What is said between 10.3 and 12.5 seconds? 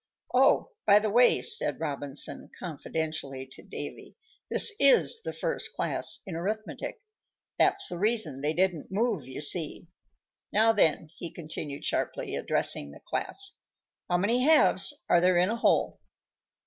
Now, then," he continued sharply,